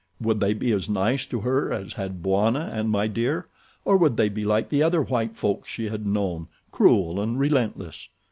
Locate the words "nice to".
0.89-1.41